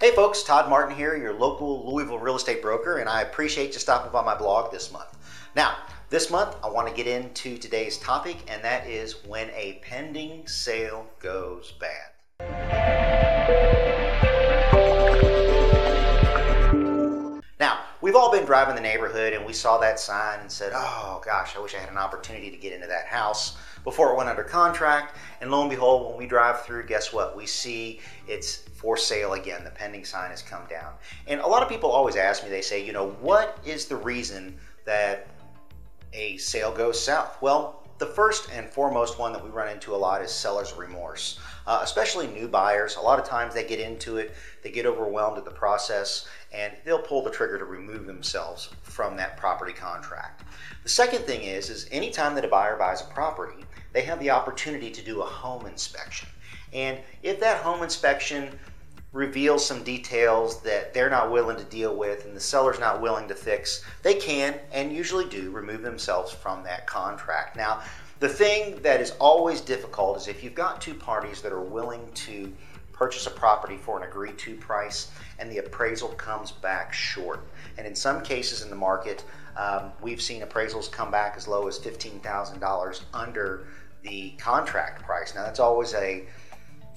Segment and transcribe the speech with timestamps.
[0.00, 3.80] Hey folks, Todd Martin here, your local Louisville real estate broker, and I appreciate you
[3.80, 5.18] stopping by my blog this month.
[5.56, 5.74] Now,
[6.08, 10.46] this month I want to get into today's topic, and that is when a pending
[10.46, 12.12] sale goes bad.
[17.58, 21.20] Now, we've all been driving the neighborhood and we saw that sign and said, oh
[21.24, 24.28] gosh, I wish I had an opportunity to get into that house before it went
[24.28, 25.16] under contract.
[25.40, 27.36] And lo and behold, when we drive through, guess what?
[27.36, 29.64] We see it's for sale again.
[29.64, 30.92] The pending sign has come down.
[31.26, 33.96] And a lot of people always ask me, they say, you know, what is the
[33.96, 35.28] reason that
[36.12, 37.40] a sale goes south?
[37.40, 41.38] Well, the first and foremost one that we run into a lot is seller's remorse,
[41.66, 42.96] uh, especially new buyers.
[42.96, 46.72] A lot of times they get into it, they get overwhelmed at the process, and
[46.84, 50.44] they'll pull the trigger to remove themselves from that property contract.
[50.84, 54.30] The second thing is, is anytime that a buyer buys a property, they have the
[54.30, 56.28] opportunity to do a home inspection.
[56.72, 58.58] And if that home inspection
[59.12, 63.28] reveals some details that they're not willing to deal with and the seller's not willing
[63.28, 67.56] to fix, they can and usually do remove themselves from that contract.
[67.56, 67.80] Now,
[68.20, 72.10] the thing that is always difficult is if you've got two parties that are willing
[72.12, 72.52] to
[72.92, 77.40] purchase a property for an agreed to price and the appraisal comes back short.
[77.78, 79.24] And in some cases in the market,
[79.56, 83.68] um, we've seen appraisals come back as low as $15,000 under
[84.02, 85.34] the contract price.
[85.34, 86.26] Now, that's always a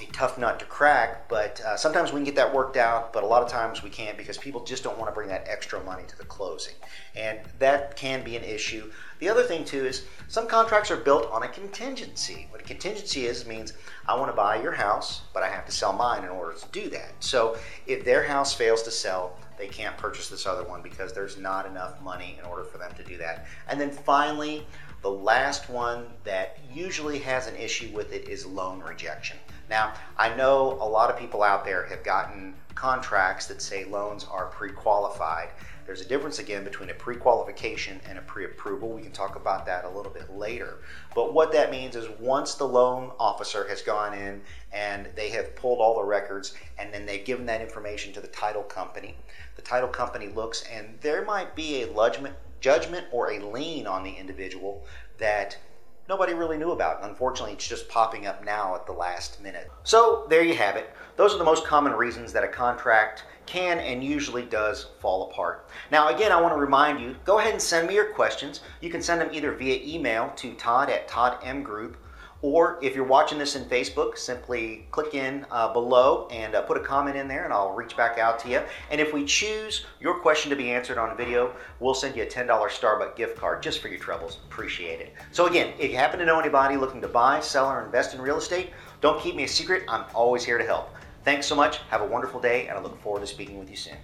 [0.00, 3.22] a tough nut to crack, but uh, sometimes we can get that worked out, but
[3.22, 5.82] a lot of times we can't because people just don't want to bring that extra
[5.84, 6.74] money to the closing.
[7.14, 8.90] And that can be an issue.
[9.20, 12.48] The other thing, too, is some contracts are built on a contingency.
[12.50, 13.72] What a contingency is means
[14.06, 16.66] I want to buy your house, but I have to sell mine in order to
[16.72, 17.12] do that.
[17.20, 17.56] So
[17.86, 21.66] if their house fails to sell, they can't purchase this other one because there's not
[21.66, 23.46] enough money in order for them to do that.
[23.68, 24.66] And then finally,
[25.02, 29.36] the last one that usually has an issue with it is loan rejection.
[29.68, 34.26] Now, I know a lot of people out there have gotten contracts that say loans
[34.30, 35.50] are pre qualified.
[35.86, 38.90] There's a difference again between a pre qualification and a pre approval.
[38.90, 40.78] We can talk about that a little bit later.
[41.14, 45.54] But what that means is once the loan officer has gone in and they have
[45.56, 49.16] pulled all the records and then they've given that information to the title company,
[49.56, 52.12] the title company looks and there might be a
[52.60, 54.86] judgment or a lien on the individual
[55.18, 55.56] that
[56.08, 57.02] nobody really knew about.
[57.02, 59.70] Unfortunately, it's just popping up now at the last minute.
[59.82, 60.90] So there you have it.
[61.16, 65.68] Those are the most common reasons that a contract can and usually does fall apart.
[65.90, 68.60] Now, again, I want to remind you go ahead and send me your questions.
[68.80, 71.94] You can send them either via email to todd at toddmgroup
[72.44, 76.76] or if you're watching this in Facebook, simply click in uh, below and uh, put
[76.76, 78.60] a comment in there, and I'll reach back out to you.
[78.90, 82.22] And if we choose your question to be answered on a video, we'll send you
[82.22, 84.40] a $10 Starbucks gift card just for your troubles.
[84.44, 85.14] Appreciate it.
[85.32, 88.20] So, again, if you happen to know anybody looking to buy, sell, or invest in
[88.20, 89.84] real estate, don't keep me a secret.
[89.88, 90.94] I'm always here to help.
[91.24, 91.78] Thanks so much.
[91.88, 93.96] Have a wonderful day, and I look forward to speaking with you soon.